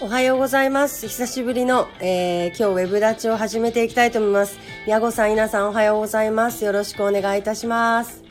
[0.00, 1.08] おはようございます。
[1.08, 4.56] 久しぶりの、えー、今日ウェブ立ちを始めていきたいと思います。
[4.86, 6.64] 宮子さん、稲さんおはようございます。
[6.64, 8.22] よろしくお願いいたします。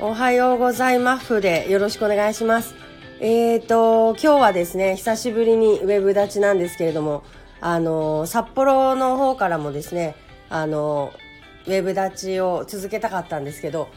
[0.00, 2.74] おはようございますでよろしくお願いします。
[3.20, 7.22] えーと、今日はですね、久しぶりにウェブ立ちなんですけれども、
[7.62, 10.14] あの、札幌の方からもですね、
[10.50, 11.14] あの、
[11.68, 13.88] ウェブ立ちを続けたかったんですけど、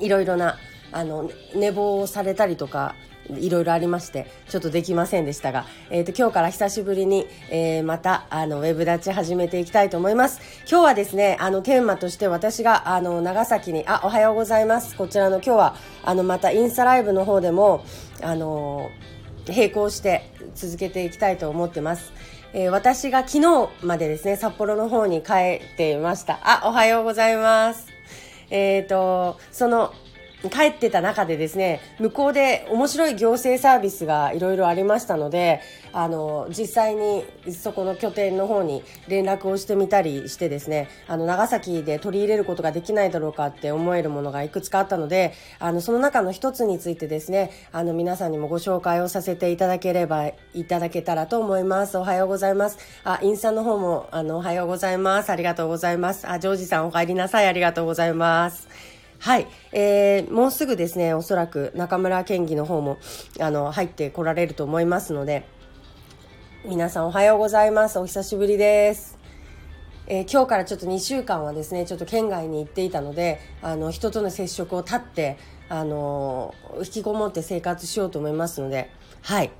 [0.00, 0.56] いろいろな、
[0.90, 2.96] あの、寝坊をされたりとか、
[3.38, 10.40] いろいろありまして、ちょっとできませんでしたが、えっ、と、今日から久しぶりに、えー、また、あの、ウェブ立ち始めていきたいと思います。
[10.68, 14.96] 今日はですね、あの、テーマとして私が、あの、長崎に、あ、おはようございます。
[14.96, 17.84] こちらの今日は、あの、またインスタライブの方でも、
[18.22, 18.90] あの、
[19.46, 22.12] 並行して続けていきたいと思ってます。
[22.52, 25.32] えー、私が昨日までですね、札幌の方に帰
[25.74, 26.38] っていました。
[26.42, 27.86] あ、おはようございます。
[28.50, 29.92] えっ、と、その、
[30.50, 35.60] 帰ってた中でですね、向こうで面白い行政サービスがいろいろありましたので、
[35.92, 51.96] あの、実際にそこの拠点の方に連絡をしてみたりしてですね、あの、長崎で取り入れることができないだろうかって思えるものがいくつかあったので、あの、その中の一つについてですね、あの、皆さんにもご紹介をさせていただければ、いただけたらと思います。
[51.98, 52.78] おはようございます。
[53.04, 55.30] あ、インスタの方も、あの、おはようございます。
[55.30, 56.28] ありがとうございます。
[56.28, 57.46] あ、ジョージさんお帰りなさい。
[57.46, 58.95] ありがとうございます。
[59.26, 59.48] はい。
[59.72, 62.96] えー、もうすぐですね、おそらく中村県議の方も、
[63.40, 65.48] あの、入ってこられると思いますので、
[66.64, 67.98] 皆さんおはようございます。
[67.98, 69.18] お久しぶりです。
[70.06, 79.50] えー、今日からちょっと2週間はですね、ちょっと県外に行っていたので、あの、人との接触を絶って、あの、引きこもって生活しようと思いますので、はい。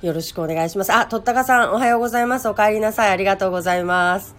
[0.00, 0.92] よろしくお願いします。
[0.92, 2.48] あ、とったかさん、おはようございます。
[2.48, 3.10] お帰りなさい。
[3.10, 4.36] ありがとうございます。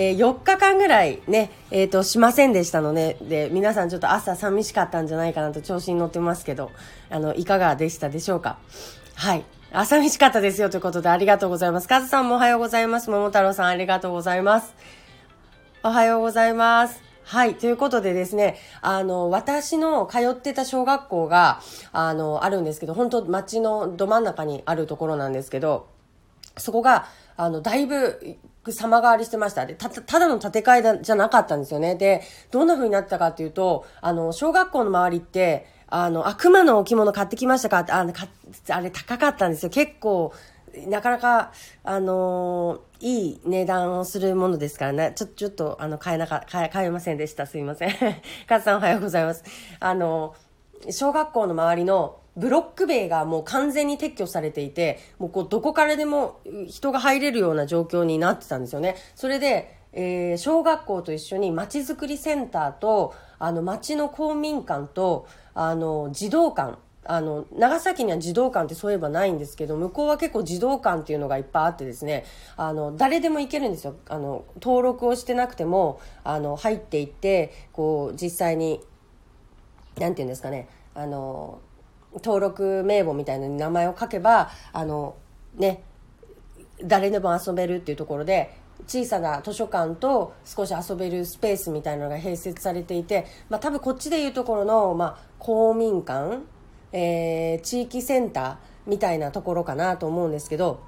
[0.00, 6.70] えー、4日間ぐらいね、えっ、ー、と、しませんでしたので、で、皆さんちょっと朝寂しかったんじゃないかなと調子に乗ってますけど、
[7.10, 8.56] あの、いかがでしたでしょうか？
[9.14, 9.44] はい。
[9.72, 11.86] あ、寂しかったですよということでありがとうございます。
[11.86, 13.10] カズさんもおはようございます。
[13.10, 14.74] 桃太郎さんありがとうございます。
[15.82, 17.02] おはようございます。
[17.24, 17.56] はい。
[17.56, 21.60] ということでですね、あの、私の通ってた小学校が、
[21.92, 25.88] あの、あるんですけど、本当街のど真ん中にあるところなんですけど、
[26.56, 27.06] そこが、
[27.40, 28.36] あの、だいぶ、
[28.68, 29.64] 様変わりしてました。
[29.64, 31.94] で、た、ただの建て替えだじゃなかったんですよね。
[31.94, 32.20] で、
[32.50, 37.78] どんな風になったかっていうと、あの、小学校の周りって、あの、あ、熊の置物買ってきましたか？
[37.80, 38.28] ってあの、か、
[38.68, 39.70] あれ高かったんですよ。
[39.70, 40.34] 結構、
[40.86, 41.52] なかなか、
[41.82, 45.12] あのー、いい値段をするものですからね。
[45.16, 47.46] ちょ、ちょっと、あの、買えなか、買え、買えませんでした。
[47.46, 47.90] すいません。
[48.46, 49.42] カズさんおはようございます。
[49.80, 50.34] あの、
[50.90, 58.96] 小学校の周りのブロック塀がもう完全に撤去されていて、もうこう、どこからでも人が入れるような状況になってたんですよね。
[59.14, 72.24] それで、えー、小学校と一緒に街づくりセンターと、あの、町の公民館と、あの、児童館、あの、長崎には児童館ってそういえばないんですけど、向こうは結構児童館っていうのがいっぱいあってですね、
[72.56, 73.96] あの、誰でも行けるんですよ。
[74.08, 78.80] あの、登録をしてなくても、あの、入っていって、こう、実際に、
[79.98, 81.60] なんていうんですかね、あの、
[82.14, 85.16] 登録名簿みたいなのに名前を書けば、あの、
[85.56, 85.82] ね、
[86.82, 96.38] 誰でも遊べるっていうところで、小さな図書館と少し遊べるスペースみたいなのが併設されていて、まあ多分こっちでいうところの、まあ公民館、
[96.92, 98.56] えー、地域センター
[98.86, 100.80] みたいなところかなと思うんですけど、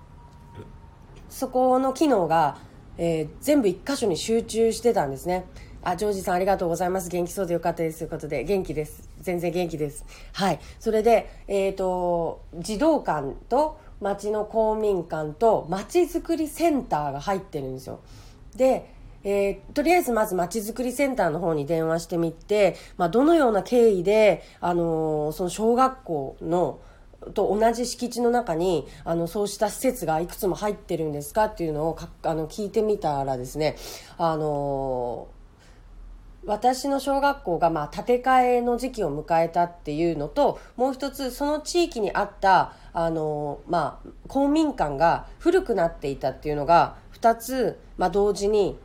[1.28, 2.58] そこの機能が、
[2.98, 5.44] えー、全部一箇所に集中してたんですね。
[5.82, 7.08] あ、ジョージさんありがとうございます。
[7.08, 7.98] 元気そうでよかったです。
[7.98, 9.08] ということで、元気です。
[9.22, 10.04] 全然元気です。
[10.32, 10.60] はい。
[10.78, 18.00] それで、えっ、ー、と、児童館と町の公民館と町づくりセンターが入ってるんですよ。
[18.56, 18.92] で、
[19.24, 26.80] えー、とりあえずまずまちづくりセンターの方に電話してみて、まあ、どのような経緯で、あのー、その小学校の、
[27.34, 33.76] と同じ敷地の中に、あの、そうした施設がいくつも入ってるんですかっていうのをか、あの、聞いてみたらですね、
[34.18, 35.41] あのー、
[36.44, 48.76] 私の小学校が、まあ、建て替えの時期を迎えたっていうのと、もう一つ、その地域にあった、あの、まあ、公民館が古くなっていたっていうのが、二つ、まあ、同時に、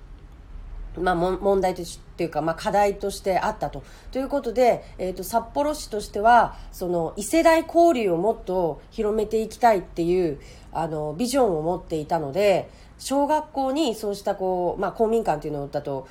[0.99, 3.83] まあ、問題としていうか、まあ、課題としてあったと。
[4.11, 10.39] ということで、えっ、ー、と、札幌市としては、その、異世代交流をもっと広めていきたいっていう、
[10.71, 12.69] あの、ビジョンを持っていたので、
[12.99, 16.07] 小学校にそうした、こう、まあ、公民館っていうのだと、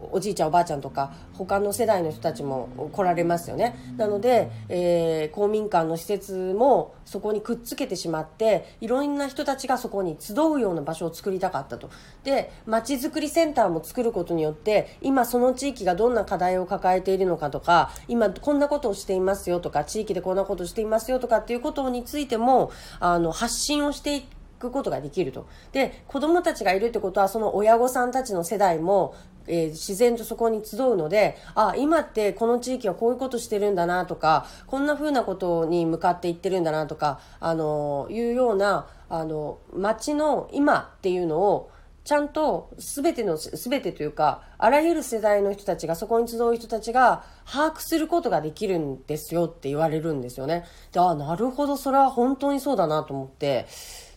[0.00, 11.90] おじいちゃんおばあちゃんとか他の世代の人たちも来られますよねなので、えー、公民館の施設もそこにくっつけてしまっていろんな人たちがそこに集うような場所を作りたかったと
[12.24, 24.22] でまちづくりセンターも作ることによって今その地域がどんな課題を抱えているのかとか今こんなことをしていますよとか地域でこんなことをしていますよとかっていうことについてもあの発信をしてい
[24.58, 25.46] くことができると。
[25.72, 29.14] で、子供たちがいるってことは、その親御さんたちの世代も、
[29.48, 41.70] えー、自然とそこに集うので、あ、今ってこの地域はこういうことしてるんだなとか、こんな風なことに向かっていってるんだなとか、あの、いうような、あの、街の今っていうのを、
[42.04, 50.64] ちゃんと全ての、全てというか、あらゆる世代の人たちが、そこに集う人たちが把握することができるんですよって言われるんですよね。
[50.90, 53.66] で、あ、なるほど、それは本当にそうだなと思って、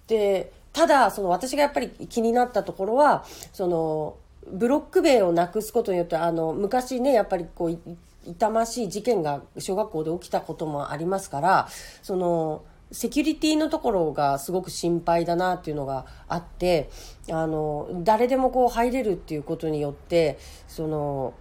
[0.07, 4.15] で、ただ、その私がやっぱり気になったところは、その、
[4.47, 7.79] ブロック塀をなくすことによって、あの、昔ね、やっぱりこう、
[8.25, 11.67] 痛ましい事件が小学校で起きたこともありますから、
[12.01, 16.89] その、セキュリティのところがすごく心配だなっていうのがあって、
[17.29, 21.33] あの、誰でもこう入れるっていうことによって、その、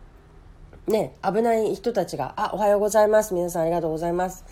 [0.86, 3.34] ね、危ない人たちが、あ、おはようございます。
[3.34, 4.44] 皆さんありがとうございます。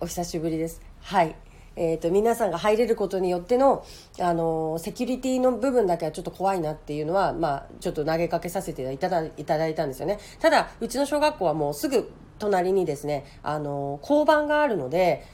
[0.00, 0.80] お久しぶりです。
[1.00, 1.47] はい。
[1.78, 3.86] えっ、ー、と、皆さんが入れることによっての、
[4.20, 10.18] あの、セキュリティの部分だけはちょっと怖いなっていうのは、まあ、ちょっと投げかけさせていただいただいたんですよね。
[10.40, 12.10] ただ、うちの小学校はもうすぐ
[12.40, 15.24] 隣にですね、あの、交番があるので、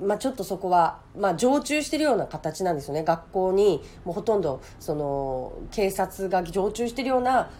[0.00, 3.02] まあ、ちょっとそこは、まあ、常駐してるような形なんですよね。
[3.02, 7.50] 学校に、もうほとんど、その、警察が常駐してるような、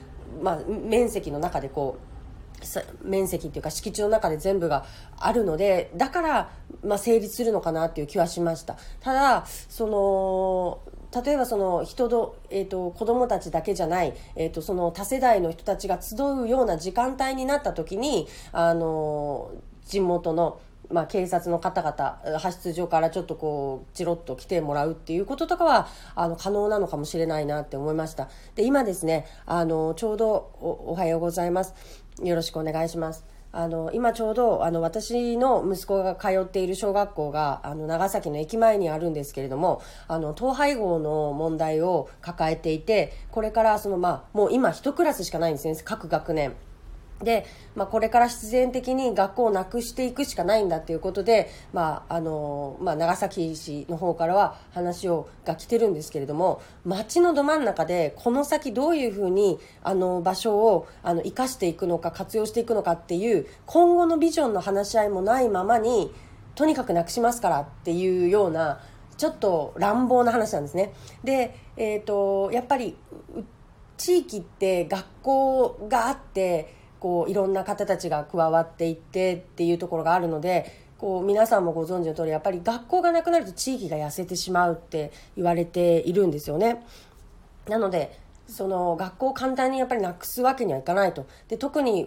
[0.41, 2.12] まあ、面積の中でこう、
[3.03, 4.85] 面積っていうか敷地の中で全部が
[5.19, 6.51] あるのでだから、
[6.85, 8.77] まあ、成立するのかなっていう気はしました。
[9.01, 10.81] ただその
[11.25, 19.51] 例えばその人ど、えーと、子供たちだけじゃない、えーと、その多世代の人たちが集うような時間帯になった時にあの
[19.85, 20.59] 地元の
[20.93, 28.29] まあ、警察の方々、派出所からちょっとこう、チロッと来てもらうっていうこととかは、あの、可能なのかもしれないなって思いました。
[28.55, 31.75] で、今ですね、あの、ちょうどお、はようございます。
[32.23, 33.25] よろしくお願いします。
[33.55, 46.55] あの今ちょうどあの私の息子が通っている小学校があの長崎の駅前にあるんですけれどもあの統廃合の問題を抱えていてこれからその、まあ、もう今1クラスしかないんですね各学年。
[47.23, 66.13] で、まあ、これから必然的に学校をなくしていくしかないんだということで、まああのまあ、長崎市の方からは話をが来てるんですけれども街のど真ん中でこの先どういうふうにあの場所をあの生かしていくのか活用していくのかっていう今後のビジョンの話し合いもないままに
[66.55, 68.81] とにかくなくしますからっていうような
[69.17, 70.93] ちょっと乱暴な話なんですね。
[71.23, 72.97] で、えーとやっぱり
[74.03, 86.87] 地域って学校があってこういろんな方たちが加わっていってっていうところがあるのでこう皆さんもご存知の通りやっぱり学校がなくなると地域が痩せてしまうって言われているんですよね。
[87.67, 91.27] なのでその学校を簡単にやっぱりなくすわけにはいかないと。
[91.49, 92.07] で特に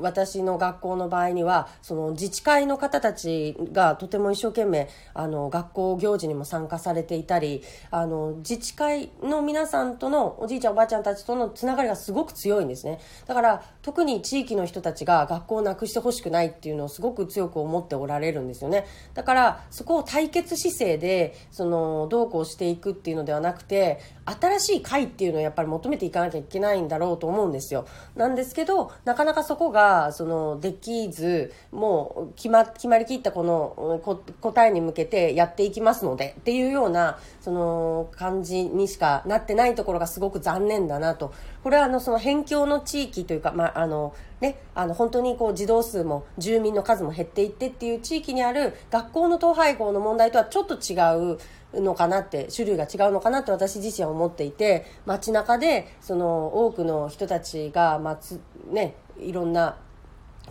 [0.00, 12.98] 私の学校の場合にはその自治会の方たちがとても一生懸命あの学校行事にも参加されていたりあの自治会の皆さんとのおじいちゃんおばあちゃんたちとのつながりがすごく強いんですね。
[13.26, 18.86] だから特に地域の人たちが学校をなくしてほしくないっていうのをすごく強く思っておられるんですよね。
[19.14, 27.86] だからそこを対決姿勢でそのどうこうしていくっていうのではなくて新しい会っていうのをやっぱり求めていかなきゃいけないんだろうと思うんですよ。
[28.14, 34.00] なんですけど、なかなかそこが、その、できず、もう、決ま、決まりきったこの、
[34.40, 41.32] 答えに向けてやっていきますので、っていうような、その、感じにしかなってないところがすごく残念だなと。
[41.62, 50.94] これは、あの、その、辺境の地域というか、まあ、あの、ね、あの、本当にこう、児童数も、住民の数も減っていってっていう地域にある、学校の統廃合の問題とはちょっと違
[51.34, 51.38] う、
[51.74, 59.76] のかなって種類が違うのかなって私自身は思っていて街中でその多くの人たちが、まあね、いろんな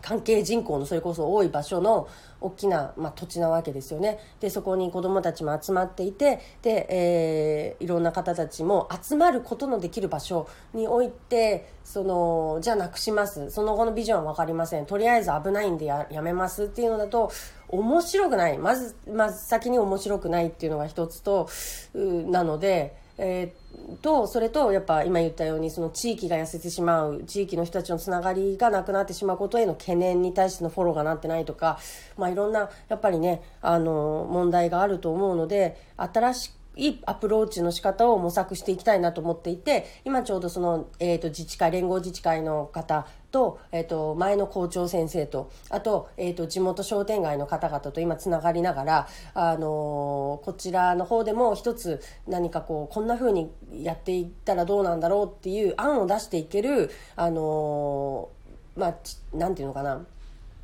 [0.05, 2.07] 関係人口のそれこそ多い場所の
[2.39, 4.19] 大きな、まあ、土地なわけですよね。
[4.39, 13.49] でそこに子どもたちも集まっていてで、えー、いろんな方たちも集まることのできる場所においてそのじゃあなくします。
[13.49, 14.85] その後のビジョンは分かりません。
[14.85, 17.31] とりあえず危ないんでやめますっていうのだと
[17.69, 18.59] 面白くない。
[18.59, 21.49] まず、まず先に面白くないっていうのが一つと
[21.95, 23.03] なので。
[23.17, 31.79] えー、とそれとやっぱ今言ったようにその地域が痩せてしまう地域の人たちのつながりがなくなってしまうことへの懸念に対してのフォローがなってないとか、
[32.17, 58.29] まあ、いろんなやっぱりねあの問題があると思うので新しいいアプローチの仕方を模索していきたいなと思っていて、今ちょうどその、えっ、ー、と、自治会、連合自治会の方と、えっ、と、前の校長先生と、あと、えっ、と、地元商店街の方々と今つながりながら、あのこちらの方でも一つ何かこう、こんな風にやっていったらどうなんだろうっていう案を出していける、あの
[58.77, 58.95] まあ、
[59.33, 60.05] なんていうのかな、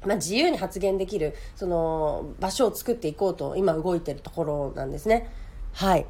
[0.06, 5.30] まあ、自由に発言できるその場所を作っていこうと今動いてるところなんですね。
[5.74, 6.06] はい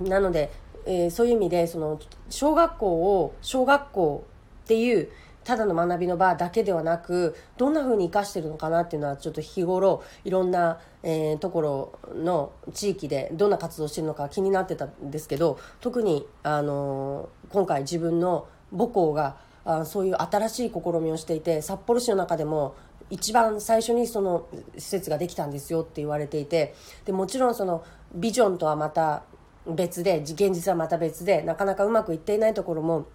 [0.00, 0.52] なので、
[0.86, 1.98] えー、そういう意味でその
[2.30, 4.24] 小学校を小学校
[4.62, 5.10] っていう
[5.44, 22.74] ただの学びの場だけではなくどんな風に生かしてるのかなっていうのはちょっと日頃いろんな、えー、ところの地域でどんな活動してるのか気になってたんですけど特に、あのー、今回自分の母校があそういう新しい試みをしていて札幌市の中でも
[23.10, 27.84] 一番最初にその施設ができたんですよって言われていてでもちろんその
[28.14, 29.22] ビジョンとはまた
[29.66, 33.06] 別で現実はまた別でなかなかうまくいっていないところも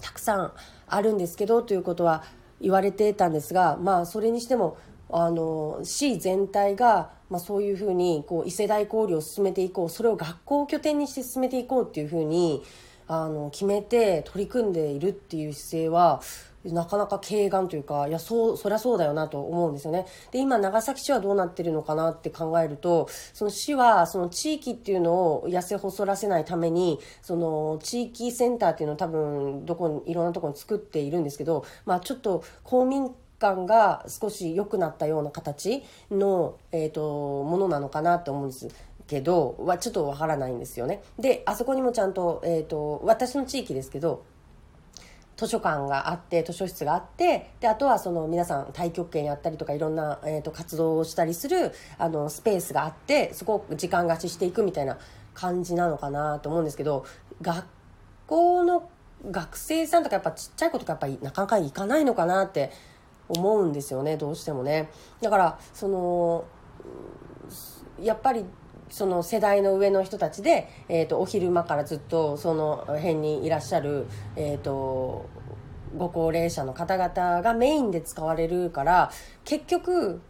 [0.00, 0.52] たくさん
[0.90, 2.24] あるんですけどということは
[2.60, 4.76] 言われてたんですがまあそれにしても
[5.10, 12.62] あの市全体が、まあ、そういうふうにこう異世代交流を進めていこうそれを学校を拠点にして進めていこうっていうふうに
[13.06, 16.20] あの決めて取り組んでいるっていう姿勢は
[16.64, 20.06] なかなか軽眼というかいやそうそりゃそうだよなと思うんですよね。
[20.32, 38.68] で今長崎市はどうなってるのかなって考えるとその市はその地域っていうのを痩せ細らせないためにその地域センターっていうのを多分どこにいろんなところに作っているんですけど、まあ、ちょっと公民感が少し良くなったような形の、えーとものなのかなと思うんです
[39.06, 41.02] けどはちょっとわからないんですよね。
[41.18, 44.22] であそこにもちゃんと,、えーと、私の地域ですけど
[45.38, 54.98] 図書館があって図書室があってであとはその皆さん太極拳やったりとかいろんな、えーと、活動をしたりするあのスペースがあってそこを時間貸ししていくみたいな
[55.34, 57.06] 感じなのかなと思うんですけど
[57.40, 57.64] 学
[58.26, 58.90] 校の
[59.30, 62.72] 学生さんとかやっぱちっちゃい子とかやっぱりなかなか行かないのかなって
[63.28, 64.90] 思うんですよねどうしてもね。
[65.20, 66.44] だからその
[68.00, 68.44] やっぱり
[68.90, 75.26] その世代の上の人たちで、えーと、お昼間からずっとその辺にいらっしゃる、えーと、
[75.96, 79.10] ご高齢者の方々がメインで使われるから
[79.44, 80.20] 結局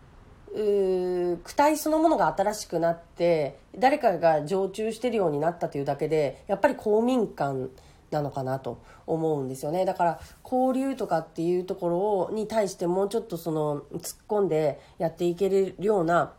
[0.54, 7.68] 躯体そのものが新しくなって誰かが常駐してるようになったというだけでやっぱり公民館
[8.10, 9.84] なのかなと思うんですよね。
[9.84, 16.32] だから交流とかっていうところに対してもうちょっとその突っ込んでやっていけるような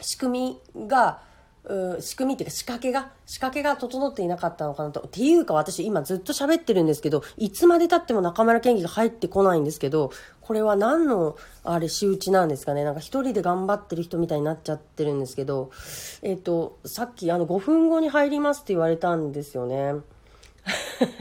[0.00, 1.22] 仕組みが
[2.00, 5.00] 仕組みっていうか仕掛けが、仕掛けが整っていなかったのかなと。
[5.00, 12.84] っていうか私今ずっと喋ってるんですけど、いつまで経っても中村健議が入ってこないんですけど、これは何の、あれ、仕打ちなんですかね。
[12.84, 15.72] なんか一人で頑張ってる人みたいになっちゃってるんですけど、
[16.22, 19.94] えっ、ー、と、さっきあの5分後に入りますって言われたんですよね。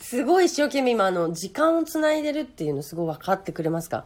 [0.00, 4.04] すごい一生懸命今あの、時間をつないでるっていうのすごい分かってくれますか？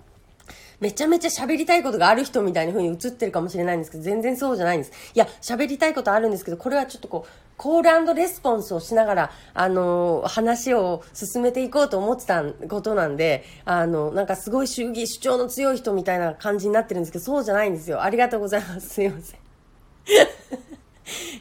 [0.84, 4.92] めちゃめちゃ喋りたいことがある人みたいな風に映ってるかもしれないんですけど、全然そうじゃないんです。
[5.14, 18.02] いや、喋りたいことあるんですけど、これはちょっとこう、コールレスポンスをしながら、あのー、話を進めていこうと思ってたことなんで、あの、なんかすごい主義、主張の強い人みたいな感じになってるんですけど、そうじゃないんですよ。
[18.02, 18.90] ありがとうございます。
[18.90, 19.40] すいません。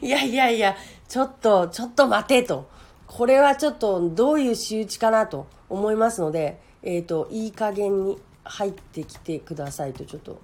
[0.00, 0.74] いやいやいや、
[1.06, 2.66] ちょっと、ちょっと待てと。
[3.06, 10.40] これはちょっとどういう仕打ちかなと思いますので、えっ、ー、と、いい加減に入ってきてくださいとちょっと。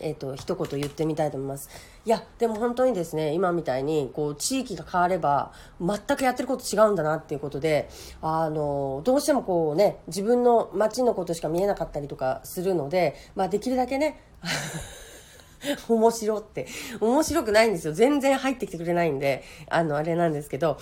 [0.00, 1.70] えーと、一言言ってみたいと思います。
[2.04, 7.88] いや、でも本当にですね、今みたいに、こう、地域が変われば、全くやってること違うんだなっていうことで、
[8.20, 14.20] あの、どうしてもこうね、自分の街のことしか見えなかったりとかするので、まあ、できるだけね、
[15.88, 16.66] 面白って、
[17.00, 17.92] 面白くないんですよ。
[17.92, 20.78] 全然入ってきてくれないんで、あの、あれなんですけど、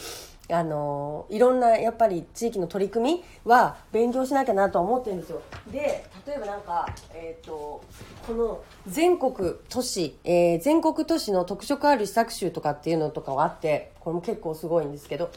[0.50, 5.40] あのいろんなやっぱり地域の取り組みは勉強しなきゃなと思ってるんですよ。
[5.70, 7.82] で例えばなんか、えーと、
[8.26, 15.30] この全国都市、えー、全国都市の特色ある施策集とかっていうのとかはあってこれも結構すごいんですけど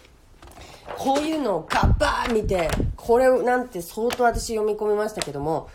[0.98, 5.70] こういうのをガッバー見てこれなんて相当私読み込みましたけども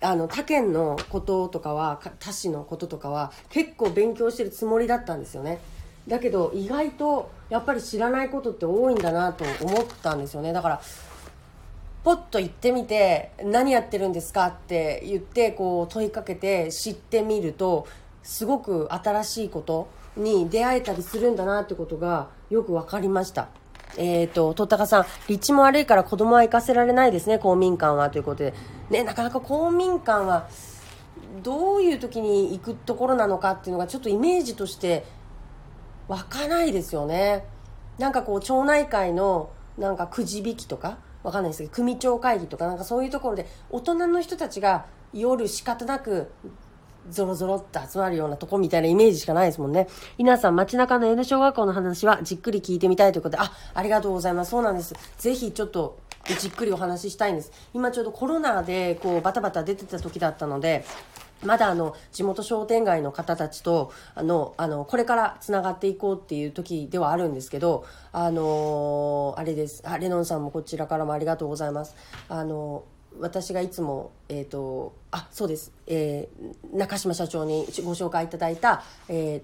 [0.00, 5.58] あの他県のこととかは他市のこととかは結構勉強してるつもりだったんですよね。
[6.08, 10.80] だけど意外とやっぱり知らないことって多いんだなと思ったんですよねだから
[12.02, 17.86] ポッと行ってみて何やってるんですかって言ってこう問いかけて知ってみると
[18.22, 23.48] すごく新しいことに出会えたりするんだなってことがよく分かりました
[23.96, 28.54] えっ、ー、と、とったかさん、立地も悪いから子供は行かせられないですね、公民館は、ということで。
[28.90, 30.48] ね、なかなか公民館は、
[31.42, 35.04] どういう時に行くところなのかっていうのがちょっとイメージとして
[36.08, 37.44] 湧かないですよね。
[37.98, 46.30] なんかこう町内会のなんかくじ引きとかわかんないですけど組長会議とかなんかそういうところで大人の人たちが夜仕方なく
[47.10, 49.88] ゾロゾロって集まるようなとこみたいなイメージしかないですもんね。
[50.18, 54.50] 稲さん、街中の N 小学校の話はじっくり聞いてみたいということで、あ、ありがとうございます。
[54.50, 54.94] そうなんです。
[55.16, 55.98] ぜひちょっと
[56.38, 57.50] じっくりお話ししたいんです。
[57.72, 60.84] 今ちょうどコロナでこうバタバタ出てた時だったので、
[61.44, 69.82] まだあの地元商店街の方たちとあのあのこれからつながっていこうっていう時ではあるんですけどあのあれです。
[69.84, 71.94] あレノンさんもこちらからもありがとうございます。
[72.28, 72.84] あの
[73.20, 79.42] 私がいつも、えーと、あそうです、えー、中島社長にご紹介いただいた、え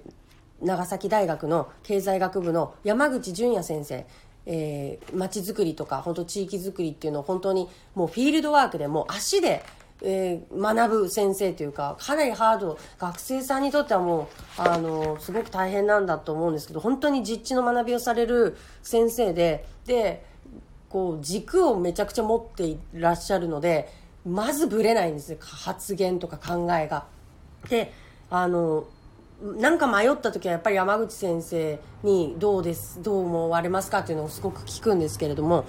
[0.62, 4.06] ー、長崎大学の経済学部の山口淳也先生。
[4.46, 9.64] えー、街づくりとか本当地域づくりっていうのを本当にもうフィールドワークでもう足で、
[10.02, 20.24] えー、学ぶ先生というかかなりハード学生さんにとってはもうあのすごく大変なんだと思うんですけど本当に実地の学びをされる先生でで
[20.88, 23.88] こう軸をめちゃくちゃ持っていらっしゃるので
[24.26, 27.06] まずぶれないんです発言とか考えが。
[27.68, 27.92] で
[28.30, 28.86] あの
[29.42, 35.64] なんか迷った時はやっぱり山口先生にどうですどう思われますかっていうのをすごく聞くんですけれども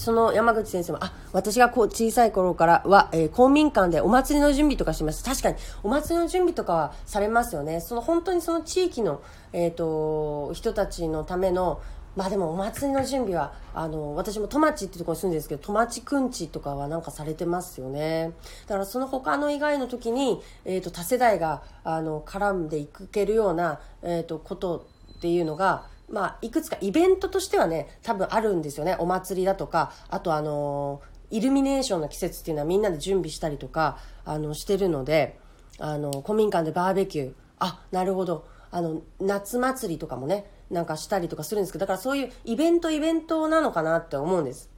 [0.00, 5.22] その山口先生も、あ、私がこう小さい頃からは、えー、公民館でお祭りの準備とかします。
[5.22, 7.82] 確かに、お祭りの準備とかはされますよね。
[7.82, 9.20] その本当にその地域の、
[9.52, 11.82] えっ、ー、と、人たちのための、
[12.16, 18.32] まあでもお祭りの準備はあの私も戸町ってところに住んでるんですけど戸町くんちとかはなんかされてますよね
[18.66, 24.88] だからその他の以外の時に、えーと、多世代があの絡んでいけるような、えーと、こと
[25.18, 28.96] っていうのがまあ、いくつかイベントとしてはね多分あるんですよね。
[28.98, 31.00] お祭りだとかあとあの
[31.30, 35.38] イルミネーションの季節っていうのはみんなで準備したりとかあのしてるので
[35.78, 37.32] あの古民館でバーベキュー。
[37.60, 38.46] あなるほど。
[38.72, 44.69] あの夏祭りとかもねなんかしたりとかするんですけどだからそういうイベントイベントなのかなって思うんです。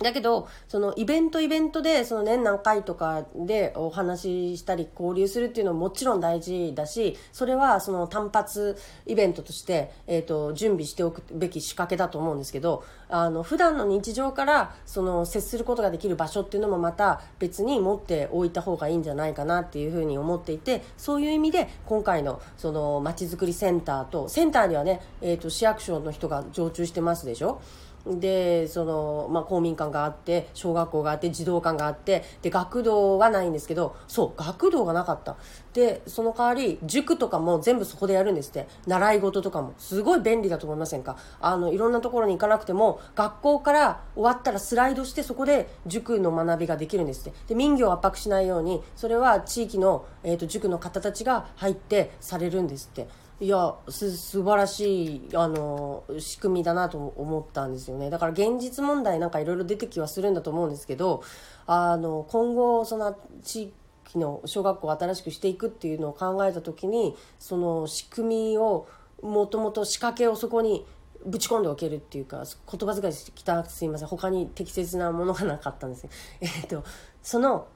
[0.00, 8.76] だけど、そのイベントイベントで、その年何回とかでお話ししたり交流するっていうのももちろん大事だし、それはその単発
[9.06, 27.60] イベントとして、えっ、ー、と、準備しておくべき仕掛けだと思うんですけど、あの、普段の日常からその接することができる場所っていうのもまた別に持っておいた方がいいんじゃないかなっていうふうに思っていて、そういう意味で今回のその街づくりセンターと、センターにはね、えっ、ー、と、市役所の人が常駐してますでしょ？
[28.06, 35.36] でその、まあ、公民館があって小学校があって児童館があってで学童はないんですけどそう学童がなかった。
[35.72, 38.68] でその代わり塾とかも全部そこでやるんですって。
[38.86, 39.72] 習い事とかも。
[39.78, 41.16] すごい便利だと思いませんか？
[41.40, 47.38] あのいろんなところに行かなくても学校から終わったらスライドしてそこで塾の学びができるんですって。
[47.48, 53.08] で民業を圧迫しないようにそれは地域の、えーと塾の方たちが入ってされるんですって。
[53.42, 58.08] いやす素晴らしいあの仕組みだなと思ったんですよね。
[58.08, 61.24] だから現実問題なんかいろいろ出てきはするんだと思うんですけど
[61.66, 63.72] あの今後その地
[64.06, 68.86] 域の小学校を新しくしていくっていうのを考えた時にその仕組みを
[69.22, 70.86] もともと仕掛けをそこに
[71.26, 74.08] ぶち込んでおけるっていうか言葉遣い汚くてすいません。
[74.08, 76.06] 他に適切なものがなかったんです
[76.40, 76.84] えっと
[77.24, 77.66] その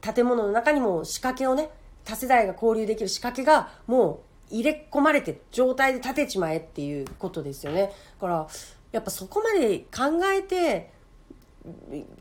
[0.00, 1.70] 建物の中にも仕掛けをね
[2.02, 7.92] 多世代が交流できる仕掛けがもう入れ込まれて状態で立てちまえっていうことですよね。
[8.20, 8.46] だから
[8.92, 10.92] やっぱそこまで考えて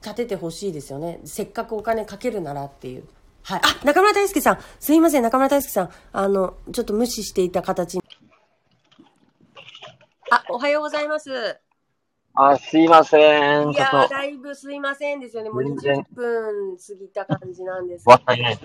[0.02, 1.20] 立ててほしいですよね。
[1.24, 3.08] せっかくお金かけるならっていう。
[3.44, 3.62] はい。
[3.64, 4.60] あ、中村大輔さん。
[4.80, 5.90] すいません、中村大輔さん。
[6.14, 8.04] あの、ちょっと無視していた形に。
[10.32, 11.65] あ、おはようございます。
[12.38, 13.18] あ、すいませ
[13.64, 13.72] ん。
[13.72, 15.50] いやだいぶすいませんですよね。
[15.50, 18.58] もう20分過ぎた感じなんですわかりない。
[18.58, 18.64] ち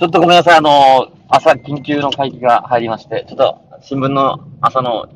[0.00, 0.56] ょっとごめんなさい。
[0.56, 5.06] あの、朝緊急の会議が入りまして、ちょっと新聞の朝の、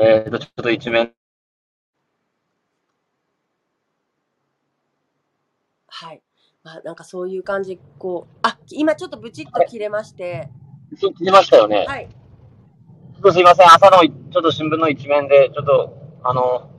[0.00, 1.12] えっ、ー、と、ちょっと一面。
[5.88, 6.22] はい。
[6.62, 10.48] まあ、なんかそういう感じ、こう、あ、今ちょっとブチッと切れまして。
[10.96, 11.86] 切れましたよね。
[11.88, 12.08] はい。
[12.08, 13.66] ちょっとすいません。
[13.66, 16.69] 朝の、ちょっと新聞の一面で、ちょっと、あの、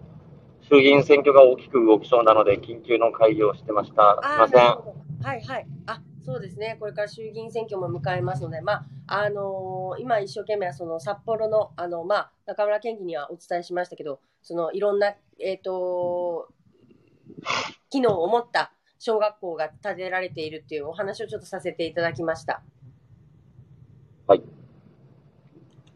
[0.71, 4.17] 衆議院選挙が大きく動きそうなので、緊急の会議をしてました。
[4.23, 4.62] すみません。
[5.21, 5.67] はいはい。
[5.86, 6.77] あ、そうですね。
[6.79, 16.47] これから衆議院選挙も迎えますので、まあ、あのー、今一生懸命その札幌の、あの、まあ、中村県議にはお伝えしましたけど、そのいろんな、えっ、ー、と、
[17.89, 22.63] 機能を持った小学校が建てられているっていうお話をちょっとさせていただきました。
[24.25, 24.43] はい。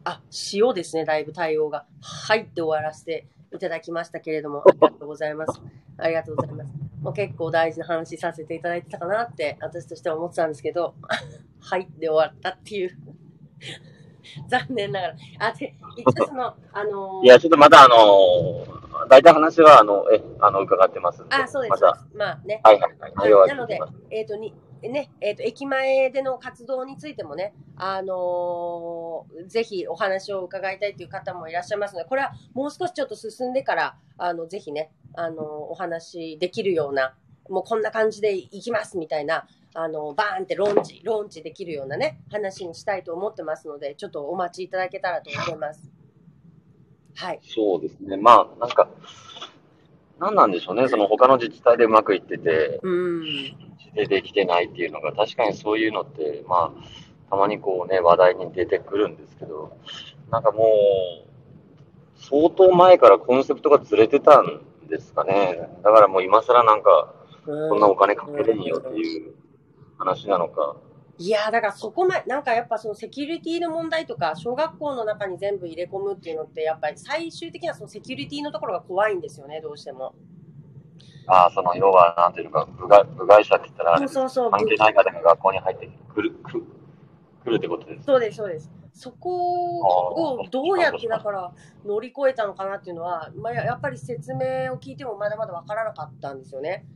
[0.04, 0.20] あ、
[0.52, 1.86] 塩ですね、だいぶ対応が。
[2.02, 3.26] はいって終わらせて
[3.56, 5.60] いただきましたけれども、 ありがとうございます。
[5.98, 6.70] ありがとうございます。
[7.02, 10.94] まあ、結構大事な話させていただいてたかなって、私としては思ってたんですけど、
[11.60, 12.96] はいで終わったっていう。
[14.48, 15.14] 残念ながら。
[15.38, 18.76] あ、で、一応その、あのーいや、ちょっとまたあのー
[19.08, 21.22] 大体話は、あの、え、あの、伺ってます。
[21.28, 21.82] あ、そうです。
[21.82, 22.60] ままあね。
[22.64, 23.32] はいはいはい。
[23.32, 23.78] はなので、
[24.10, 37.14] えっ、とに、ね、えっ、と、駅前での活動についてもね、あのーぜひお話を伺いたいという方もいらっしゃいますので、これはもう少しちょっと進んでから、あの、ぜひね、あのーお話できるような、
[37.48, 45.90] もうこんな感じでいきますみたいな、あのバーンってローンチ、ローンチできるようなね、話にしたいと思ってますので、ちょっとお待ちいただけたらと思います。
[47.14, 47.40] はい。
[47.42, 48.16] そうですね。
[48.16, 48.88] まあ、なんか、
[50.18, 50.88] 何なんでしょうね。
[50.88, 53.22] その他の自治体でうまくいってて、うん。
[53.96, 59.76] でできてないっていうのが、確かにそういうのって、まあ、たまにこうね、話題に出てくるんですけど、
[60.30, 61.26] なんかもう、
[62.18, 65.68] 相当前からコンセプトがずれてたんですかね。
[65.82, 69.34] だからもう今更なんか、うんこんなお金かけれんよっていう
[69.98, 70.76] 話なのか。
[71.18, 80.14] いやーだからそこまで、なんかやっぱそのセキュリティの問題とか、小学校の中に全部入れ込むっていうのって、やっぱり最終的にはそのセキュリティのところが怖いんですよね、どうしても。
[81.26, 84.50] ああ、その、要は、なんていうか、部外部外者って言ったらそうそうそう。
[84.50, 86.62] 関係ない方が学校に入ってくる、く
[87.44, 88.04] 来るってことです。
[88.04, 88.70] そうです、そうです。
[88.92, 91.52] そこをどうやってだから
[91.84, 96.86] 乗り越えたのかなっていうのは、まあ、ややっぱり説明を聞いてもまだまだわからなかったんですよね。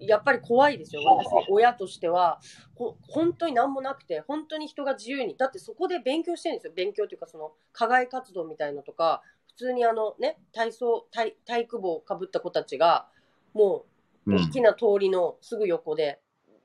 [0.00, 2.40] やっぱり怖いですよ、私、親としては。
[2.76, 5.36] ほ本当に何もなくて、本当に人が自由に。
[5.36, 6.72] だってそこで勉強してるんですよ。
[6.76, 13.08] 勉強というか、その、課外活動みたいのとか、普通にあのね、体操、体体育帽をかぶった子たちが、
[13.54, 13.84] も
[14.26, 16.20] う、うん大きな通りのすぐ横で、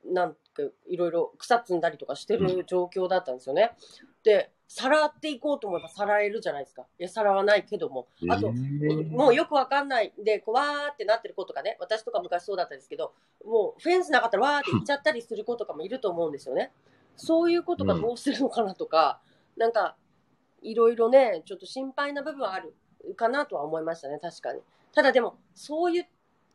[0.05, 0.37] なんか
[0.85, 3.71] いろいろ草摘んだりとかしてる状況だったんですよね。
[4.23, 6.85] で、さらっていこうと思えばさらえるじゃないですか。
[6.99, 8.07] いや、さらわないけども。
[8.27, 13.13] あと、もうよくわかんないで、こうわーってなってる子とかね、私とか昔そうだったんですけど、
[13.45, 16.73] もうフェンスなかったらわーって行っちゃったりする子とかもいると思うんですよね。
[17.15, 19.21] そういう子とかどうするのかなとか、
[19.55, 19.95] なんか、
[20.61, 22.73] いろいろね、ちょっと心配な部分はある
[23.15, 24.61] かなとは思いましたね、確かに。
[24.93, 26.07] ただでも、そういう、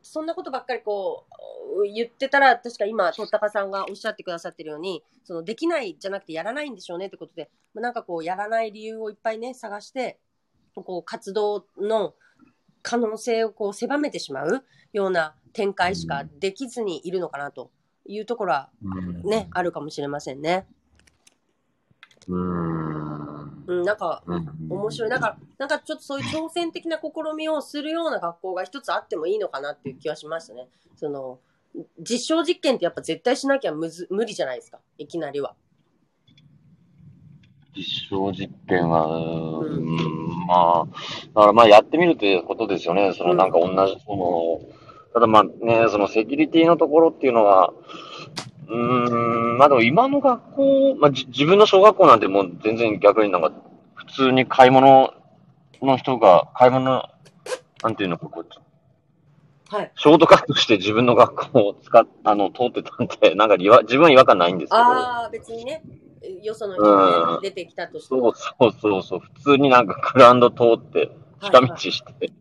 [0.08, 1.26] そんなことばっかりこ
[1.78, 10.18] う、言ってたら、確か今、とったかさんがおっしゃってくださってるように、その、できないじゃなくてやらないんでしょうねってことで、まあなんかこう、やらない理由をいっぱいね、探して、
[10.74, 12.14] こう、活動の
[12.82, 17.70] 可能性をこう、狭めてしまうような展開しかできずにいるのかなと
[18.06, 18.70] いうところは
[19.24, 20.66] ね、あるかもしれませんね。
[22.28, 22.77] うん。
[23.68, 24.48] うん、なんか、うん。
[24.70, 25.10] 面白い。
[25.10, 30.68] なんか、なんかちょっとそういう挑戦的な試みをするような学校が一つあってもいいのかなっていう気はしましたね。
[30.96, 31.38] その、
[32.00, 34.78] 実証実験ってやっぱ絶対しなきゃむず無理じゃないですか？
[34.96, 35.54] いきなりは。
[37.76, 43.12] 実証実験は、んうん、まあ、だからまあやってみるってことですよね。
[43.12, 44.60] そのなんか同じ、その、
[45.12, 47.74] ただまあね、そのセキュリティのところっていうのは、
[48.68, 53.52] うーん、まあでも今の学校、まあじ自分の小学校なんてもう全然逆になんか、
[53.94, 55.12] 普通に買い物
[55.82, 57.02] の人が、買い物、
[57.82, 59.92] なんていうのか、こう、はい。
[59.96, 64.82] ショートカットして自分の学校を使っ、あの、通ってたんで、なんか違和自分は違和感ないんですけど。
[64.82, 65.82] ああ、別にね、
[66.42, 68.32] よその人うんで出てきたとしても。
[68.34, 72.32] そうそうそうそう、普通になんかグラウンド通って、近道して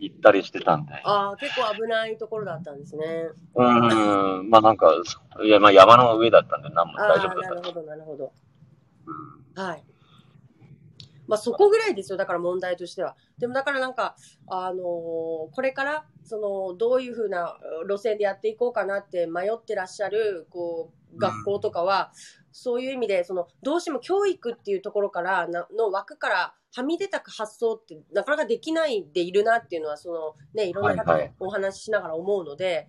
[0.00, 0.94] 行ったりしてたんで。
[1.04, 3.28] ああ、結構危ないところだったんですね。
[3.54, 4.92] うーん、まあなんか、
[5.44, 7.54] いや、まあ山の上だったんで、なんも大丈夫だった。
[7.54, 8.32] なるほど、なるほど。
[9.54, 9.84] はい。
[11.26, 13.16] まあそこぐらいですよ、だから問題としては。
[13.38, 14.16] でもだからなんか、
[14.48, 17.56] あのーこれから、その、どういうふうな
[17.88, 22.12] 路線でやっていこうかなって迷ってらっしゃる、こう、学校とかは、
[22.52, 32.88] そういう意味で、その、どうしても教育っていうところから、なの枠からはみ出た発想ってなかなかできないでいるなっていうのは、その、ね、いろんな方はいはいとお話ししながら思うので、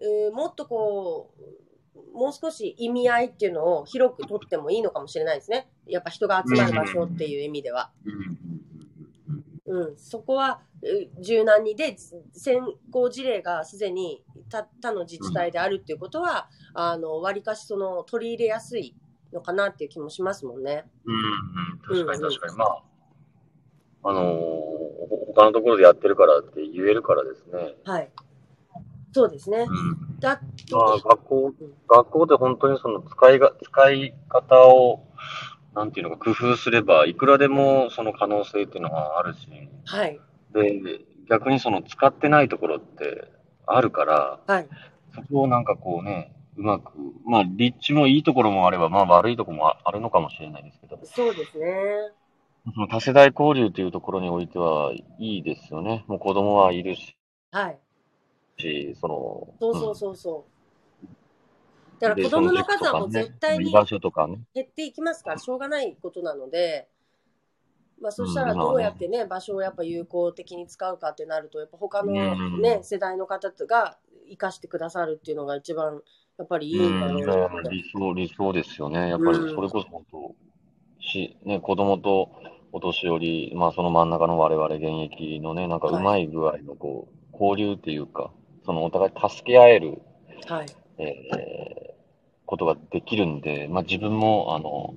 [0.00, 5.68] えーもっとこう、もう少し意味合いっていうのを広く取ってもいいのかもしれないですね。
[5.86, 7.90] やっぱ人が集まる場所っていう意味では。
[9.66, 11.96] うん、そこはう柔軟にで
[12.32, 12.58] 先
[12.90, 18.96] 行事例がすでに他他の自治体であるっていうことは、あの割かしその取り入れやすい
[19.32, 20.84] のかなっていう気もしますもんね。
[21.04, 22.56] うん、うん、確かに確かに。
[22.56, 22.82] まあ、
[24.08, 24.34] あのー
[25.08, 27.74] ほ他のところでやってるからって言えるからですね。
[27.84, 28.10] はい。
[29.12, 29.66] そうですね。
[29.68, 30.18] うん。
[30.18, 30.40] だ
[30.70, 35.06] まあ、学校うん、学校で本当にその使いが、使い方を、
[35.74, 39.48] なんていうのか、工夫すれば、いくらでもその可能性っていうのはあるし、
[39.84, 40.20] はい。
[40.52, 43.28] で、逆にその使ってないところって
[43.66, 44.68] あるから、はい。
[45.14, 46.92] そこをなんかこうね、うまく、
[47.24, 52.10] まあ、立地もいいところもあれば、まあ悪いところもああるのかもしれないですけど、そうですね。
[52.90, 56.04] 多世代交流というところにおいてはいいですよね。
[56.06, 57.16] もう子供はいるし。
[57.50, 57.78] はい。
[58.58, 60.58] し、その、そうそうそうそう。
[62.00, 64.40] だから子供の数はもう絶対に居場所とかね。
[64.54, 66.88] 減っていきますから、しょうがないことなので、
[68.00, 76.02] まあ、そしたらどうやってね、場所をやっぱ有効的に使うかってなると、やっぱ他のうんね、世代の方が生かしてくださるっていうのが一番、
[76.38, 77.70] やっぱりいいんだろううんなって。
[77.70, 79.08] 理想、理想ですよね。
[79.08, 80.34] やっぱりうんそれこそ本当、
[81.00, 82.30] し、ね、子供と
[82.72, 88.30] お年寄り、まあその真ん中の我々現役のね、なんかうまい具合のこう、交流っていうか、
[88.64, 90.02] そのお互い助け合える、
[90.46, 90.66] はい。
[90.98, 91.88] えー
[92.50, 94.94] ことができるんで、まあ自分も、あの、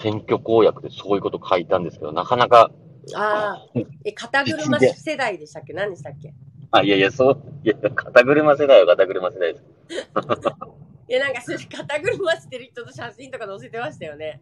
[0.00, 2.70] 選挙公約でそういうこと書いたんですけど、なかなか、
[3.14, 3.66] ああ、
[4.02, 5.74] え、肩車世代でしたっけ？
[5.74, 6.32] 何でしたっけ？
[6.70, 9.64] あ、いやいや、そう、いや、肩車世代は肩車世代です。
[11.08, 14.40] いや、なんか、それ肩車してる人と写真とか載せてましたよね。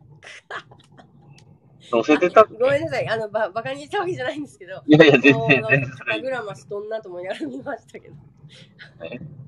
[1.90, 3.08] 載せてたごめんなさい。
[3.08, 4.82] あの、ば、バカにしたわけじゃないんですけど。
[4.86, 8.14] いやいや、全然、全然か肩車しとんなと思いながら見ましたけど。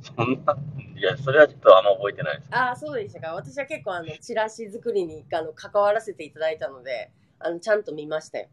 [0.03, 0.57] そんな、
[0.97, 2.49] いや、それはちょっとあんま覚えてないです。
[2.51, 3.35] ああ、そうでしたか。
[3.35, 8.49] 私は結構、あの、チラシ作りに、あの、関わらせていただいたので、あの、ちゃんと見ましたよ。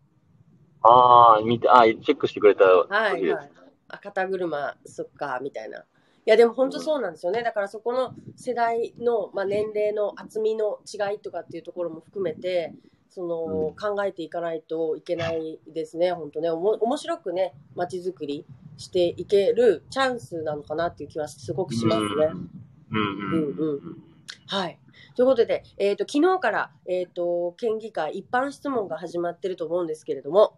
[0.81, 3.35] ああ、見て、ああ、チェックしてくれたはい、時です。
[3.35, 3.51] はい。
[3.89, 5.79] あ、肩車、そっか、みたいな。
[6.25, 7.43] いや、でも本当そうなんですよね。
[7.43, 12.73] だからそこの世代の、まあ、年齢の厚みの違いとかっていうところも含めて、
[13.13, 16.11] その、うん考えていかないといけないですね。
[16.11, 16.49] 本当ね。
[16.49, 18.45] おも面白くね、街づくり
[18.77, 22.07] していけるチャンスなのかなっていう気はすごくしますね。
[22.09, 22.49] うん
[22.89, 24.03] うんううんん
[24.47, 24.79] はい。
[25.15, 30.57] ということで、えっ、と、昨日から、えっ、と、県議会一般質問が始まってると思うんですけれども、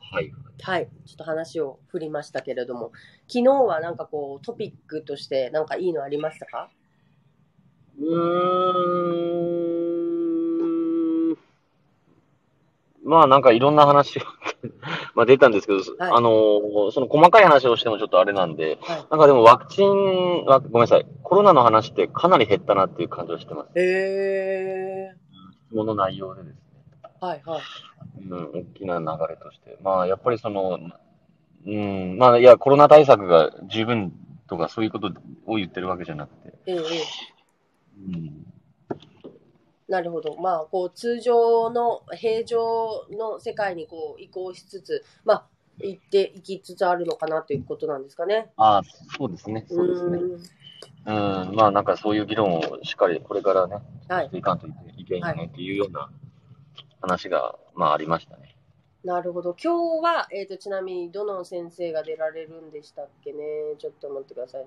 [0.00, 0.30] はい。
[0.62, 0.88] はい。
[1.06, 2.92] ちょっと話を振りましたけれども、
[3.28, 6.70] 昨日はなんかこう、トピックとしてなんかいいのありましたか？
[7.98, 9.63] うー
[13.04, 14.26] まあなんかいろんな話が
[15.14, 19.06] まあ出たんですけど、はいあのーその細かい話をしてもちょっとあれなんで、はい。
[19.10, 23.70] なんかでもワクチン、わごめんなさい、コロナの話ってかなり減ったなっていう感じはしてます。
[23.78, 25.24] へー。
[25.68, 26.60] 質問の内容でですね。
[27.20, 27.60] はいはい。
[28.28, 29.78] うん、大きな流れとして。
[29.82, 30.78] まあやっぱりその、
[31.66, 34.12] うん、まあいや、コロナ対策が十分
[34.48, 35.10] とかそういうこと
[35.46, 36.80] を言ってるわけじゃなくて、ええええ
[38.08, 38.53] うん、
[39.88, 40.36] なるほど。
[40.36, 45.46] まあ、こう、通常の平常の世界にこう、移行しつつ、まあ、
[45.78, 48.50] 行っていきつつあるのかなということなんですかね。
[48.56, 48.82] ああ、
[49.16, 50.18] そうですね、そうですね。
[51.06, 53.76] うん、まあなんかそういう議論をしっかりこれからね、
[54.08, 56.08] はいしていかんといけないねっていうような
[57.00, 58.56] 話が、まあありましたね。
[59.04, 59.54] なるほど。
[59.62, 63.74] 今日は、えっ、と、ちなみに、どの先生が出られるんでしたっけね。
[63.78, 64.66] ちょっと待ってください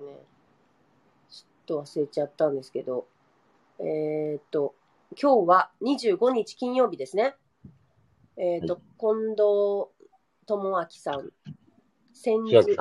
[1.28, 3.06] ちょっと忘れちゃったんですけど。
[3.80, 4.74] えっ、と、
[5.16, 7.34] 今日は25日金曜日ですね。
[8.36, 9.38] えっ、と、近藤
[10.46, 11.30] 智明さん。
[12.12, 12.76] 千住。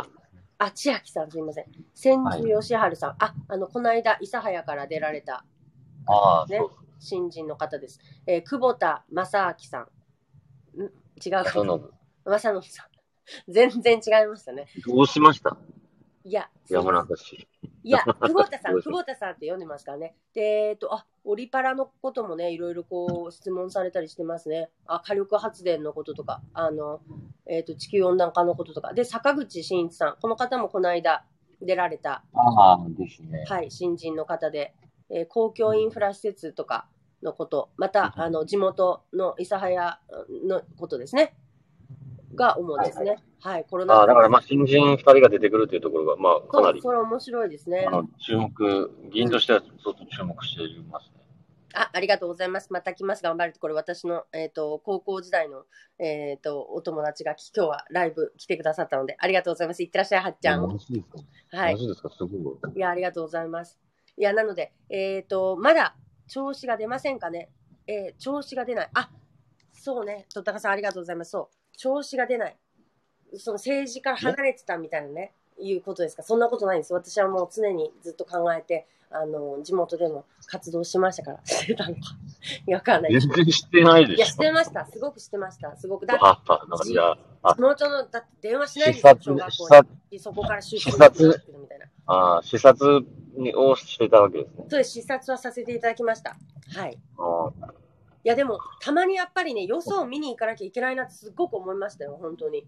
[0.59, 1.65] あ、千秋さん、すみません。
[1.93, 3.15] 千住義治さん。
[3.19, 5.45] あ、あの、この間、諫早から出られた
[6.07, 6.59] ああ、ね。
[6.99, 7.99] 新人の方です。
[8.25, 10.81] えー久保田正明さん。
[10.81, 10.85] ん？
[11.25, 11.79] 違うかな
[12.39, 13.51] 正信さん。
[13.51, 14.67] 全然違いましたね。
[14.85, 15.57] どうしました？
[16.27, 17.47] いや、山中氏。
[17.85, 20.13] いや、久保田さん、 久保田さんって読んでますからね。
[20.33, 24.69] で、えっと、あ、オリパラのこともね、いろいろこう、質問されたりしてますね。
[24.87, 26.99] あ、火力発電のこととか、あの、
[27.45, 28.93] えっ、と、地球温暖化のこととか。
[28.93, 30.17] で、坂口真一さん。
[30.21, 31.23] この方もこの間
[31.61, 33.45] 出られた、ああ、ですね。
[33.47, 34.75] はい、新人の方で、
[35.09, 36.89] えー公共インフラ施設とか
[37.23, 40.01] のこと、また、あの、地元の諫早
[40.45, 41.37] のことですね。
[42.37, 43.17] が主ですね。
[43.41, 47.91] はい、コロナだからまあ新人二人が出てくるというところが、まあかなり、それ面白いですねあ。
[47.91, 51.17] の、注目、議員としてはちょっと注目していますね。
[51.75, 52.71] あ、ありがとうございます。
[52.71, 53.21] また来ます。
[53.21, 55.65] 頑張ると、これ私の、えっ、と、高校時代の、
[55.99, 59.83] えっ、と、お友達がき今日はライブ来てくださったので、ありがとうございます。
[59.83, 60.61] いってらっしゃい、はっちゃん。
[60.65, 61.73] マジですかはい。
[61.73, 62.09] マジですか？
[62.09, 62.77] すごい。
[62.77, 63.77] いや、ありがとうございます。
[64.17, 65.95] いや、なので、えっ、と、まだ
[66.27, 67.49] 調子が出ませんかね？
[67.85, 68.89] えー調子が出ない。
[68.95, 69.11] あ、
[69.71, 70.25] そうね。
[70.33, 71.31] とったかさん、ありがとうございます。
[71.31, 71.55] そう。
[71.77, 72.57] 調子が出ない。
[73.37, 76.23] その政治から離れてたみたいなね、いうことですか。
[76.23, 76.93] そんなことないんです。
[76.93, 82.01] 私はもう常にずっと考えて、あの、地元でも活動しましたから、してたのか。
[82.67, 83.27] いや、わかんないです。
[83.27, 84.85] 全然してないでいや、してました。
[84.85, 85.75] すごくしてました。
[85.77, 86.05] すごく。
[86.05, 90.19] だって、ああ、なんかいや、あ地元の、だって電話しない視ですよ、察小学校視に。
[90.19, 91.13] そこから出視察っ
[91.45, 91.85] てるみたいな。
[92.07, 93.05] ああ、視察
[93.37, 94.65] にをしてたわけですね。
[94.69, 96.35] そうです、視察はさせていただきました。
[96.75, 96.97] はい。
[97.17, 97.86] ああ
[98.23, 102.67] いや、でも、たまにやっぱりね、よそを見に行かなきゃいけないなってすっごく思いましたよ、本当に。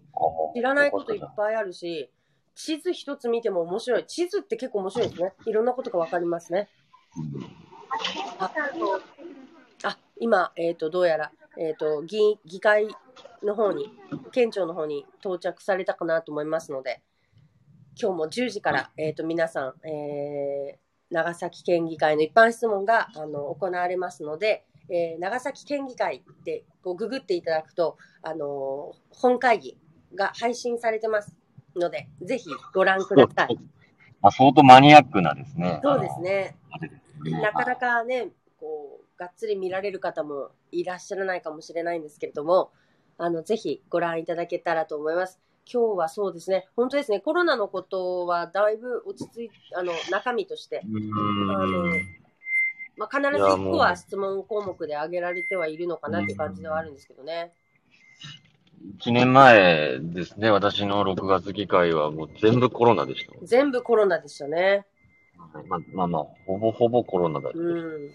[0.54, 2.10] 知らないこといっぱいあるし、
[2.54, 4.06] 地図一つ見ても面白い。
[4.06, 5.32] 地図って結構面白いですね。
[5.46, 6.68] いろんなことがわかりますね。
[8.38, 8.52] あ、
[9.84, 12.88] あ今、えっ、と、どうやら、えっ、と、議、議会
[13.42, 13.90] の方に、
[14.32, 17.02] 県庁の方に到着されたかなと思いますので、
[18.00, 20.78] 今日も10時から、えっ、と、皆さん、えー、
[21.10, 29.78] 長崎県議会の一般質問が、あの、行われますので、えー、長崎県議会で、こう、ググっていただくと、あのー本会議
[30.14, 31.36] が配信されてます
[31.76, 33.58] ので、ぜひご覧ください。
[34.22, 35.80] あ相当マニアックなですね。
[35.82, 36.56] そうですね。
[37.24, 42.72] なかなかね、こう、がっつり見られる方もいらっしゃらないかもしれないんですけれども、
[43.18, 45.40] あの、ぜひご覧いただけたらと思います。
[45.70, 52.19] 今日はそうですね、本当ですね、コロナのことはだいぶ落ち着いあの、中身として、あのん。
[53.00, 57.54] まあ、必ずいやもう1個は質問項目で挙げられてはいるのかなって感じではあるんですけどね。
[58.98, 63.32] 1年前ですね、私の6月議会はもう全部コロナでした。
[63.46, 64.84] 全部コロナでしたね。
[65.34, 67.58] まあまあまあ、ほぼほぼコロナだった。
[67.58, 68.10] うん。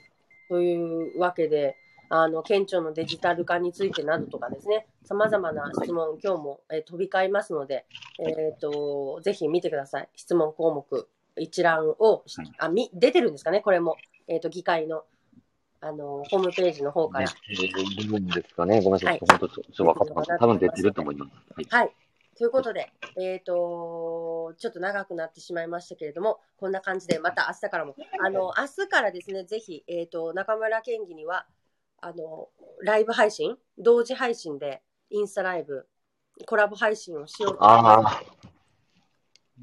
[0.49, 1.75] というわけで、
[2.09, 7.87] あの、県庁のデジタル化についてなどとかですね、様々な質問、今日も、えー飛び交いますので、
[8.19, 10.09] えっ、と、ぜひ見てください。
[10.15, 13.97] 質問項目、一覧を、はいあ、み、出てるんですかね、これも。
[14.27, 15.03] えっ、と、議会の、
[15.81, 17.27] あの、ホームページの方から。
[17.47, 18.81] 出てるんですかね。
[18.81, 19.07] ごめんなさい。
[19.09, 20.39] はい本当ちょっと分かってます。
[20.39, 21.31] 多分出てると思います。
[21.55, 21.65] はい。
[21.69, 21.93] はい。
[22.37, 31.45] ということで、えっ、と、ちょっと長くなってしまいましたけれども、こんな感じで、また明日からも、あの、明日からですね、ぜひ、えっ、と、中村県議には、
[32.01, 32.49] あの、
[32.81, 35.87] ライブ配信、同時配信で、インスタライブ、
[36.45, 38.54] コラボ配信をしようと思います。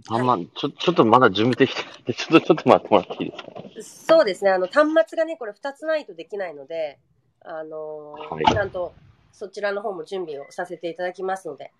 [0.08, 2.02] あんま、ちょ、ちょっとまだ準備できてない。
[2.02, 3.36] んで、ちょっと、ちょっと待ってもらっていいで
[3.82, 4.14] すか？
[4.16, 6.98] そうですね、あの、端末がね、これ2つないとできないので、
[7.44, 8.44] あのーはい。
[8.44, 8.94] ちゃんと
[9.32, 11.72] そちらの方も準備をさせていただきますので、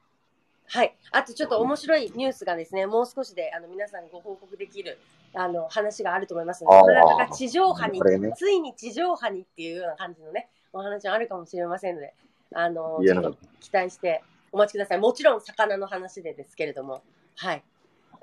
[0.66, 0.94] はい。
[1.11, 4.98] あとちょっと面白いニュースがですね、もう少しであの皆さんにご報告できる
[5.35, 6.83] あの話があると思いますので、あー。
[6.83, 8.33] これが地上波に、これね。
[8.37, 12.14] ついに地上波にっていうような感じのね、お話があるかもしれませんので、
[12.55, 14.98] あのいやちょっと期待してお待ちください。
[14.98, 17.03] もちろん魚の話でですけれども、
[17.37, 17.62] はい。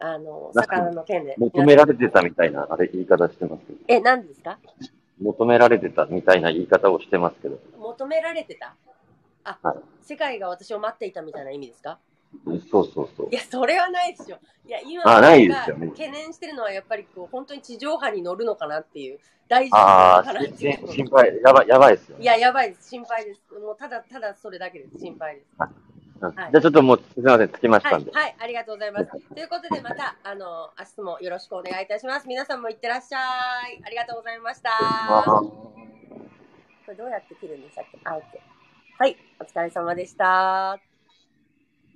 [0.01, 1.35] あの、魚の件で。
[1.37, 3.79] 求められてたみたいな、あれ、言い方してますけど。
[3.87, 4.57] え、何ですか？
[5.21, 7.59] 求められてたみたいな言い方をしてますけど。
[7.77, 8.75] 求められてた？
[9.43, 11.99] あ、はい世界が私を待っていたみたいな意味ですか？
[12.71, 13.35] そうそうそうい。
[13.35, 14.37] や、それはないですよ。
[14.65, 22.23] いや、今、あないですよね懸念してるのは、やっぱりこう、本当に地上波に乗るのかなっていう、大丈夫あなのかなあ、っていう心配、やばい、やばいですよい。
[22.25, 22.89] や、やばいです。
[22.89, 23.41] 心配です。
[23.59, 24.99] もう、ただ、ただそれだけです。
[24.99, 25.47] 心配です。
[25.59, 25.88] うん
[26.27, 29.05] はいじゃあちょっともう、すみません、着きましたんで。、はいはい、ありがとうございます。
[29.05, 32.27] ということで、また、あの、明日もよろしくお願いいたします。
[32.27, 33.17] 皆さんもいってらっしゃ
[33.67, 33.81] い。
[33.83, 34.69] ありがとうございました。
[35.25, 37.99] これどうやって切るんでしたっけ？
[38.03, 38.41] あえて。
[38.97, 40.88] はい、お疲れ様でした。